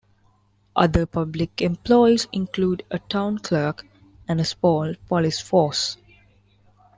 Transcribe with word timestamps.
Other 0.75 1.05
public 1.05 1.61
employees 1.61 2.27
include 2.31 2.83
a 2.89 2.97
town 2.97 3.37
clerk 3.37 3.85
and 4.27 4.41
a 4.41 4.45
small 4.45 4.95
police 5.07 5.39
force. 5.39 5.95